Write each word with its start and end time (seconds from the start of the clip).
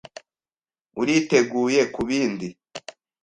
Uriteguye 1.01 1.81
kubindi? 1.95 2.47